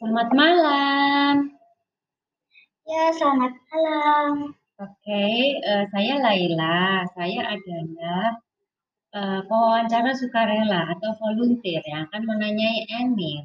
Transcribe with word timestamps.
Selamat 0.00 0.32
malam. 0.32 1.52
Ya, 2.88 3.12
selamat 3.20 3.52
malam. 3.52 4.56
Oke, 4.80 5.28
uh, 5.60 5.84
saya 5.92 6.16
Laila. 6.24 7.04
Saya 7.12 7.52
adalah 7.52 8.40
uh, 9.12 9.44
pewawancara 9.44 10.16
sukarela 10.16 10.88
atau 10.96 11.12
volunteer 11.20 11.84
yang 11.84 12.08
akan 12.08 12.24
menanyai 12.24 12.88
Emir. 12.96 13.44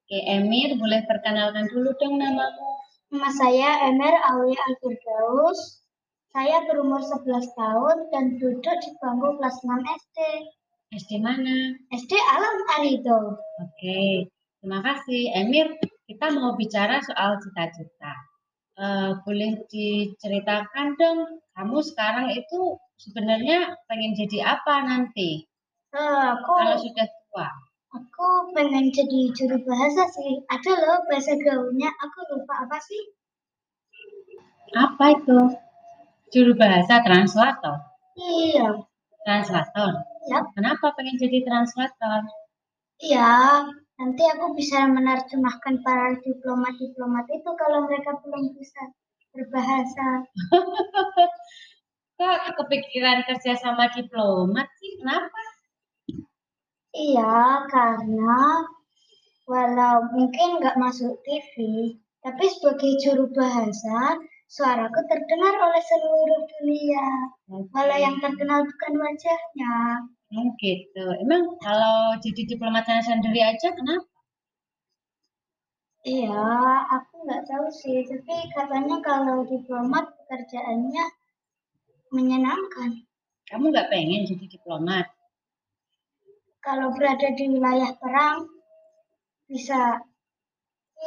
Oke, 0.00 0.24
Emir, 0.24 0.72
boleh 0.80 1.04
perkenalkan 1.04 1.68
dulu 1.68 1.92
dong 2.00 2.16
namamu. 2.16 2.80
Nama 3.12 3.30
saya 3.36 3.92
Emir 3.92 4.16
Aulia 4.24 4.56
Al-Firdaus. 4.72 5.84
Saya 6.32 6.64
berumur 6.64 7.04
11 7.04 7.28
tahun 7.52 7.96
dan 8.08 8.40
duduk 8.40 8.76
di 8.80 8.90
bangku 9.04 9.36
kelas 9.36 9.60
6 9.68 9.68
SD. 9.84 10.18
SD 10.96 11.20
mana? 11.20 11.76
SD 11.92 12.16
Alam 12.16 12.56
Arido. 12.80 13.36
Oke, 13.60 14.32
terima 14.60 14.80
kasih. 14.84 15.32
Emir, 15.34 15.80
kita 16.06 16.30
mau 16.36 16.54
bicara 16.54 17.00
soal 17.00 17.40
cita-cita. 17.40 18.12
Uh, 18.80 19.12
boleh 19.28 19.60
diceritakan 19.68 20.96
dong, 20.96 21.42
kamu 21.52 21.78
sekarang 21.84 22.32
itu 22.32 22.80
sebenarnya 22.96 23.76
pengen 23.84 24.16
jadi 24.16 24.56
apa 24.56 24.88
nanti? 24.88 25.44
Uh, 25.92 26.38
aku, 26.38 26.48
Kalau 26.48 26.76
sudah 26.80 27.06
tua. 27.08 27.48
Aku 27.90 28.54
pengen 28.54 28.88
jadi 28.94 29.34
juru 29.34 29.58
bahasa 29.66 30.06
sih. 30.14 30.40
Ada 30.46 30.72
loh 30.78 30.98
bahasa 31.10 31.34
gaulnya, 31.42 31.90
aku 31.90 32.18
lupa 32.32 32.54
apa 32.62 32.78
sih? 32.78 33.02
Apa 34.78 35.18
itu? 35.18 35.38
Juru 36.30 36.54
bahasa 36.54 37.02
translator? 37.02 37.82
Iya. 38.14 38.86
Translator? 39.26 40.06
Ya. 40.30 40.46
Kenapa 40.54 40.94
pengen 40.94 41.18
jadi 41.18 41.42
translator? 41.42 42.30
Iya, 43.00 43.64
nanti 43.96 44.22
aku 44.28 44.52
bisa 44.52 44.84
menerjemahkan 44.84 45.80
para 45.80 46.20
diplomat-diplomat 46.20 47.26
itu 47.32 47.50
kalau 47.56 47.88
mereka 47.88 48.12
belum 48.20 48.52
bisa 48.52 48.92
berbahasa. 49.32 50.08
Kok 52.20 52.60
kepikiran 52.60 53.24
kerja 53.24 53.56
sama 53.56 53.88
diplomat 53.96 54.68
sih? 54.76 55.00
Kenapa? 55.00 55.40
Iya, 56.92 57.64
karena 57.72 58.68
walau 59.48 60.04
mungkin 60.12 60.60
nggak 60.60 60.76
masuk 60.76 61.16
TV, 61.24 61.54
tapi 62.20 62.44
sebagai 62.52 63.00
juru 63.00 63.32
bahasa, 63.32 64.20
suaraku 64.52 65.00
terdengar 65.08 65.54
oleh 65.56 65.80
seluruh 65.80 66.42
dunia. 66.44 67.08
Okay. 67.48 67.72
Walau 67.72 67.96
yang 67.96 68.16
terkenal 68.20 68.60
bukan 68.68 68.92
wajahnya. 69.00 69.76
Oh 70.30 70.46
gitu. 70.62 71.04
Emang 71.18 71.58
kalau 71.58 72.14
jadi 72.22 72.46
diplomat 72.46 72.86
sendiri 72.86 73.42
aja 73.42 73.74
kenapa? 73.74 74.06
Iya, 76.06 76.38
aku 76.86 77.26
nggak 77.26 77.44
tahu 77.50 77.66
sih. 77.68 78.06
Tapi 78.06 78.34
katanya 78.54 79.02
kalau 79.02 79.42
diplomat 79.42 80.14
pekerjaannya 80.22 81.04
menyenangkan. 82.14 83.04
Kamu 83.50 83.74
nggak 83.74 83.90
pengen 83.90 84.22
jadi 84.22 84.46
diplomat? 84.46 85.10
Kalau 86.62 86.94
berada 86.94 87.28
di 87.34 87.44
wilayah 87.50 87.90
perang, 87.98 88.46
bisa 89.50 89.98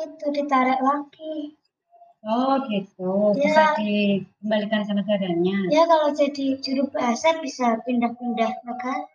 itu 0.03 0.25
ditarik 0.35 0.83
lagi. 0.83 1.55
Oh 2.23 2.55
gitu, 2.67 3.35
ya. 3.35 3.39
bisa 3.39 3.63
dikembalikan 3.79 4.81
ke 4.87 4.93
negaranya. 4.95 5.57
Ya 5.71 5.83
kalau 5.87 6.11
jadi 6.11 6.55
juru 6.59 6.87
bahasa 6.91 7.39
bisa 7.39 7.79
pindah-pindah 7.83 8.51
negara. 8.63 9.12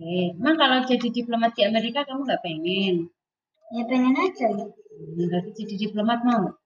Oke, 0.00 0.32
emang 0.32 0.56
kalau 0.56 0.80
jadi 0.88 1.12
diplomat 1.12 1.52
di 1.52 1.68
Amerika 1.68 2.08
kamu 2.08 2.24
nggak 2.24 2.40
pengen? 2.40 3.12
Ya 3.76 3.84
pengen 3.84 4.16
aja. 4.16 4.48
Hmm, 4.48 5.28
berarti 5.28 5.52
jadi 5.60 5.74
diplomat 5.76 6.24
mau? 6.24 6.56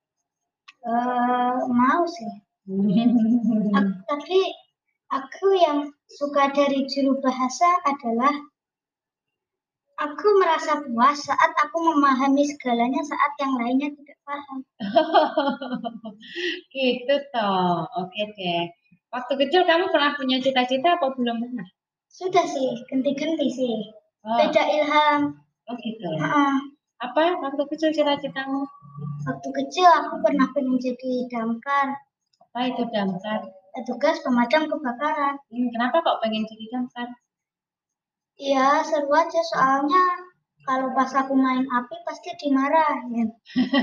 Uh, 0.87 1.67
mau 1.67 2.07
sih. 2.07 2.31
aku, 3.75 3.91
tapi 4.07 4.39
aku 5.11 5.47
yang 5.51 5.91
suka 6.07 6.55
dari 6.55 6.87
juru 6.87 7.19
bahasa 7.19 7.67
adalah 7.83 8.31
aku 9.99 10.27
merasa 10.39 10.87
puas 10.87 11.19
saat 11.27 11.53
aku 11.59 11.91
memahami 11.91 12.47
segalanya 12.47 13.03
saat 13.03 13.35
yang 13.43 13.59
lainnya 13.59 13.91
tidak 13.99 14.19
paham. 14.23 14.59
gitu 16.71 17.15
toh. 17.35 17.83
Oke 17.99 18.31
deh. 18.39 18.71
Waktu 19.11 19.33
kecil 19.43 19.67
kamu 19.67 19.91
pernah 19.91 20.15
punya 20.15 20.39
cita-cita 20.39 21.03
apa 21.03 21.11
belum 21.19 21.43
pernah? 21.43 21.67
Sudah 22.15 22.47
sih, 22.47 22.79
ganti-ganti 22.87 23.51
sih. 23.51 23.91
Oh. 24.23 24.39
Beda 24.39 24.63
ilham. 24.71 25.35
Oh 25.67 25.75
gitu. 25.83 26.07
Uh 26.15 26.23
-uh. 26.23 26.55
Apa 27.03 27.43
waktu 27.43 27.63
kecil 27.75 27.91
cita-citamu? 27.91 28.63
Waktu 29.27 29.49
kecil 29.51 29.91
aku 29.91 30.23
pernah 30.23 30.47
pengen 30.55 30.79
jadi 30.79 31.27
damkar. 31.27 31.99
Apa 32.39 32.71
itu 32.71 32.87
damkar? 32.95 33.51
Tugas 33.83 34.23
pemadam 34.23 34.71
kebakaran. 34.71 35.43
Hmm, 35.51 35.69
kenapa 35.75 36.07
kok 36.07 36.23
pengen 36.23 36.47
jadi 36.47 36.65
damkar? 36.71 37.11
Iya, 38.39 38.87
seru 38.87 39.11
aja 39.11 39.41
soalnya 39.51 40.31
kalau 40.63 40.95
pas 40.95 41.11
aku 41.19 41.35
main 41.35 41.67
api 41.67 41.97
pasti 42.07 42.31
dimarahin. 42.39 43.35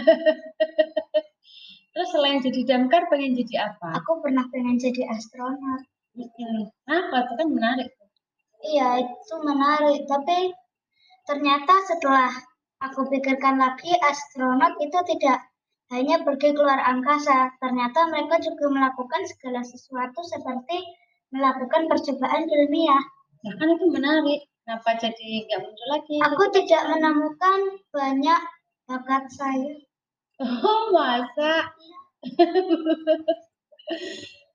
Terus 1.92 2.09
selain 2.16 2.40
jadi 2.40 2.63
damkar 2.63 3.12
pengen 3.12 3.36
jadi 3.36 3.75
apa? 3.75 4.00
Aku 4.00 4.24
pernah 4.24 4.48
pengen 4.48 4.80
jadi 4.80 5.03
astronot. 5.12 5.84
Hmm. 6.16 6.72
Kenapa? 6.88 7.28
Itu 7.28 7.34
kan 7.36 7.50
menarik. 7.52 7.92
Iya, 8.61 9.01
itu 9.01 9.35
menarik. 9.41 10.05
Tapi 10.05 10.53
ternyata 11.25 11.73
setelah 11.89 12.31
aku 12.81 13.09
pikirkan 13.09 13.57
lagi, 13.57 13.94
astronot 13.97 14.77
itu 14.81 14.97
tidak 15.17 15.45
hanya 15.91 16.23
pergi 16.23 16.55
keluar 16.55 16.79
angkasa. 16.79 17.51
Ternyata 17.59 18.07
mereka 18.07 18.39
juga 18.39 18.69
melakukan 18.69 19.27
segala 19.27 19.61
sesuatu 19.66 20.21
seperti 20.23 20.77
melakukan 21.31 21.88
percobaan 21.88 22.47
ilmiah. 22.47 23.03
Nah 23.44 23.53
kan 23.57 23.67
itu 23.73 23.85
menarik. 23.89 24.41
Kenapa 24.61 24.94
jadi 25.01 25.29
nggak 25.50 25.61
muncul 25.66 25.88
lagi? 25.89 26.16
Aku 26.21 26.44
tidak 26.53 26.83
menemukan 26.94 27.59
banyak 27.89 28.41
bakat 28.85 29.23
saya. 29.33 29.73
Oh 30.41 30.94
masa? 30.94 31.73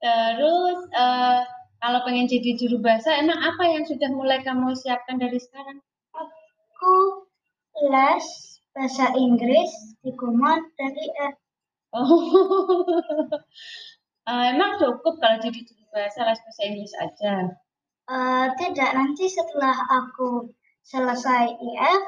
Terus 0.02 0.78
uh, 0.94 1.42
kalau 1.86 2.02
pengen 2.02 2.26
jadi 2.26 2.58
juru 2.58 2.82
bahasa, 2.82 3.14
emang 3.14 3.38
apa 3.38 3.62
yang 3.62 3.86
sudah 3.86 4.10
mulai 4.10 4.42
kamu 4.42 4.74
siapkan 4.74 5.22
dari 5.22 5.38
sekarang? 5.38 5.78
Aku 6.18 7.22
les 7.86 8.26
bahasa 8.74 9.14
Inggris 9.14 9.94
di 10.02 10.10
Kumon 10.18 10.66
dari 10.74 11.06
F. 11.30 11.38
Oh, 11.94 12.10
uh, 14.26 14.44
emang 14.50 14.82
cukup 14.82 15.22
kalau 15.22 15.38
jadi 15.38 15.62
juru 15.62 15.86
bahasa 15.94 16.26
les 16.26 16.42
bahasa 16.42 16.62
Inggris 16.66 16.92
aja? 16.98 17.54
Uh, 18.10 18.50
tidak, 18.58 18.90
nanti 18.90 19.30
setelah 19.30 19.78
aku 19.86 20.50
selesai 20.82 21.54
IF 21.54 22.02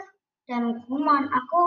dan 0.51 0.83
Kumon, 0.91 1.31
aku 1.31 1.63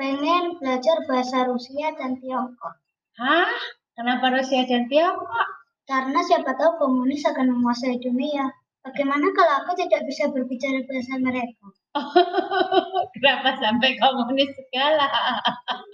pengen 0.00 0.56
belajar 0.56 0.96
bahasa 1.04 1.44
Rusia 1.44 1.92
dan 2.00 2.16
Tiongkok. 2.24 2.72
Hah? 3.20 3.52
Kenapa 4.00 4.32
Rusia 4.32 4.64
dan 4.64 4.88
Tiongkok? 4.88 5.59
Karena 5.90 6.22
siapa 6.22 6.54
tahu 6.54 6.78
komunis 6.78 7.26
akan 7.26 7.50
menguasai 7.50 7.98
dunia. 7.98 8.46
Bagaimana 8.86 9.26
kalau 9.34 9.66
aku 9.66 9.74
tidak 9.74 10.06
bisa 10.06 10.30
berbicara 10.30 10.86
bahasa 10.86 11.18
mereka? 11.18 11.66
Kenapa 13.18 13.58
sampai 13.58 13.98
komunis 13.98 14.54
segala? 14.54 15.10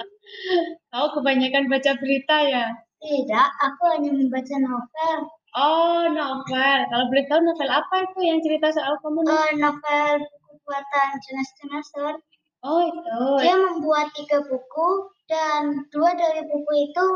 Kau 0.92 1.16
kebanyakan 1.16 1.72
baca 1.72 1.96
berita 1.96 2.36
ya? 2.44 2.68
Tidak, 3.00 3.48
aku 3.64 3.82
hanya 3.96 4.12
membaca 4.12 4.56
novel. 4.60 5.18
Oh, 5.56 6.04
novel. 6.12 6.78
Kalau 6.92 7.04
boleh 7.08 7.24
tahu 7.32 7.40
novel 7.40 7.70
apa 7.72 7.96
itu 8.04 8.20
yang 8.20 8.44
cerita 8.44 8.68
soal 8.76 9.00
komunis? 9.00 9.32
Uh, 9.32 9.50
novel 9.56 10.20
buatan 10.68 11.08
Jonas 11.24 11.50
Jonasson. 11.56 12.14
Oh, 12.60 12.80
itu. 12.84 13.20
Dia 13.40 13.56
membuat 13.56 14.12
tiga 14.12 14.44
buku 14.44 14.88
dan 15.24 15.88
dua 15.88 16.12
dari 16.12 16.44
buku 16.44 16.72
itu 16.92 17.06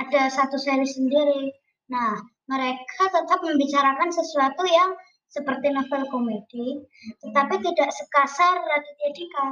ada 0.00 0.32
satu 0.32 0.56
seri 0.56 0.88
sendiri. 0.88 1.61
Nah, 1.90 2.20
mereka 2.46 3.02
tetap 3.10 3.40
membicarakan 3.42 4.10
sesuatu 4.12 4.62
yang 4.68 4.92
seperti 5.32 5.72
novel 5.72 6.04
komedi, 6.12 6.84
tetapi 7.24 7.56
tidak 7.64 7.88
sekasar 7.88 8.52
Raditya 8.52 9.10
Dika. 9.16 9.46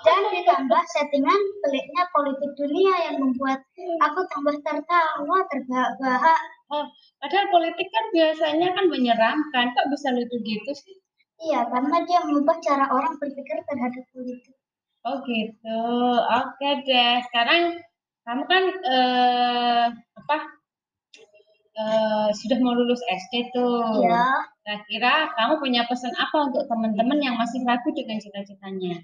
Dan 0.00 0.20
ditambah 0.32 0.82
settingan 0.96 1.40
peliknya 1.60 2.08
politik 2.08 2.50
dunia 2.56 2.94
yang 3.12 3.16
membuat 3.20 3.60
aku 4.00 4.20
tambah 4.32 4.56
tertawa, 4.64 5.38
terbahak-bahak. 5.52 6.40
Oh, 6.72 6.88
padahal 7.20 7.52
politik 7.52 7.84
kan 7.92 8.04
biasanya 8.16 8.68
kan 8.72 8.88
menyeramkan, 8.88 9.76
kok 9.76 9.88
bisa 9.92 10.08
lucu 10.16 10.40
gitu 10.40 10.72
sih? 10.72 10.96
Iya, 11.36 11.68
karena 11.68 11.96
dia 12.08 12.24
mengubah 12.24 12.56
cara 12.64 12.88
orang 12.88 13.20
berpikir 13.20 13.60
terhadap 13.68 14.04
politik. 14.16 14.56
Oh 15.04 15.20
gitu, 15.22 15.82
oke 16.16 16.68
deh. 16.88 17.14
Sekarang 17.28 17.76
kamu 18.24 18.42
kan 18.48 18.64
eh, 18.72 19.86
apa 19.94 20.36
uh, 21.78 22.28
sudah 22.32 22.58
mau 22.64 22.74
lulus 22.74 23.00
SD 23.06 23.52
tuh. 23.52 24.02
Iya. 24.02 24.26
Kira-kira 24.64 25.30
kamu 25.36 25.62
punya 25.62 25.82
pesan 25.86 26.12
apa 26.18 26.50
untuk 26.50 26.66
teman-teman 26.66 27.22
yang 27.22 27.36
masih 27.38 27.62
ragu 27.62 27.92
dengan 27.94 28.18
cita-citanya? 28.18 28.98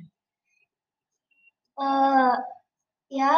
Uh, 1.78 2.36
Ya, 3.12 3.36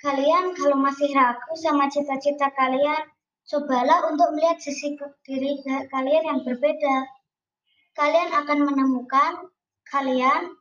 kalian 0.00 0.56
kalau 0.56 0.80
masih 0.80 1.12
ragu 1.12 1.52
sama 1.52 1.92
cita-cita 1.92 2.48
kalian, 2.56 3.04
cobalah 3.44 4.08
untuk 4.08 4.32
melihat 4.32 4.56
sisi 4.56 4.96
diri 5.28 5.60
kalian 5.92 6.24
yang 6.24 6.40
berbeda. 6.40 7.04
Kalian 7.92 8.32
akan 8.32 8.64
menemukan 8.64 9.52
kalian 9.92 10.56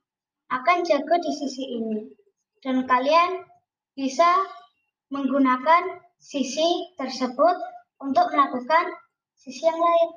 akan 0.52 0.78
jago 0.84 1.16
di 1.24 1.32
sisi 1.32 1.72
ini. 1.72 2.12
Dan 2.60 2.84
kalian 2.84 3.48
bisa 3.96 4.28
menggunakan 5.08 6.04
sisi 6.20 6.92
tersebut 7.00 7.56
untuk 8.00 8.26
melakukan 8.32 8.86
sisi 9.36 9.68
yang 9.68 9.80
lain. 9.80 10.10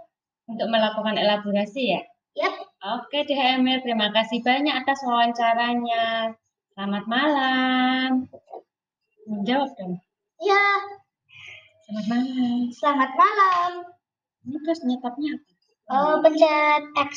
Untuk 0.50 0.68
melakukan 0.70 1.18
elaborasi 1.18 1.82
ya? 1.98 2.02
Yap. 2.32 2.54
Oke 2.98 3.28
deh 3.28 3.36
Emil, 3.36 3.78
terima 3.84 4.08
kasih 4.10 4.40
banyak 4.40 4.72
atas 4.72 5.04
wawancaranya. 5.04 6.34
Selamat 6.72 7.04
malam. 7.04 8.26
Menjawab 9.28 9.70
dong. 9.76 10.00
Ya. 10.40 10.66
Selamat 11.86 12.06
malam. 12.08 12.58
Selamat 12.72 13.10
malam. 13.14 13.70
Ini 14.48 14.56
terus 14.66 14.80
nyetapnya 14.82 15.30
apa? 15.38 15.50
Oh, 15.92 16.14
pencet 16.24 16.82
X. 16.96 17.12